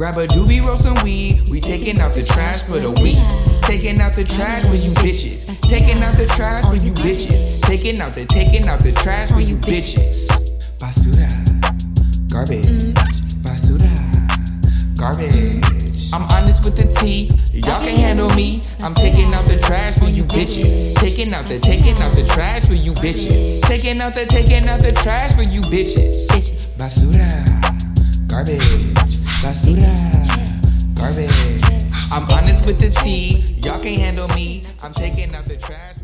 Grab 0.00 0.16
a 0.16 0.26
doobie, 0.26 0.64
roll 0.64 0.78
some 0.78 0.96
weed. 1.04 1.44
We 1.50 1.60
taking 1.60 2.00
out 2.00 2.14
the 2.14 2.24
trash 2.24 2.62
for 2.64 2.80
the 2.80 2.88
week. 3.04 3.20
Taking 3.68 4.00
out 4.00 4.14
the 4.14 4.24
trash 4.24 4.64
for 4.64 4.72
you 4.72 4.88
bitches. 4.96 5.44
Taking 5.68 6.02
out 6.02 6.16
the 6.16 6.24
trash 6.24 6.64
for 6.64 6.80
you 6.80 6.90
bitches. 6.96 7.60
Taking 7.68 8.00
out 8.00 8.14
the 8.14 8.24
taking 8.24 8.66
out 8.66 8.80
the 8.80 8.92
trash 8.92 9.28
for 9.28 9.44
you 9.44 9.60
bitches. 9.60 10.24
Basura, 10.80 11.28
garbage. 12.32 12.96
Basura, 13.44 13.92
garbage. 14.96 16.08
I'm 16.16 16.24
honest 16.32 16.64
with 16.64 16.80
the 16.80 16.88
T. 16.96 17.28
Y'all 17.52 17.76
can 17.84 17.94
handle 17.94 18.32
me. 18.32 18.62
I'm 18.80 18.94
taking 18.94 19.28
out 19.34 19.44
the 19.44 19.60
trash 19.60 19.98
for 19.98 20.08
you 20.08 20.24
bitches. 20.24 20.96
Taking 20.96 21.34
out 21.34 21.44
the 21.44 21.60
taking 21.60 22.00
out 22.00 22.16
the 22.16 22.24
trash 22.24 22.64
for 22.64 22.72
you 22.72 22.94
bitches. 23.04 23.60
Taking 23.68 24.00
out 24.00 24.14
the 24.14 24.24
taking 24.24 24.64
out 24.64 24.80
the 24.80 24.96
trash 24.96 25.36
for 25.36 25.44
you 25.44 25.60
bitches. 25.68 26.24
Basura, 26.80 27.28
garbage. 28.32 28.96
Basura, 29.40 29.89
garbage. 31.10 31.30
I'm 32.12 32.28
honest 32.30 32.66
with 32.66 32.78
the 32.80 32.90
T. 33.02 33.42
Y'all 33.60 33.80
can't 33.80 34.00
handle 34.00 34.28
me. 34.28 34.62
I'm 34.82 34.92
taking 34.92 35.34
out 35.34 35.46
the 35.46 35.56
trash. 35.56 35.99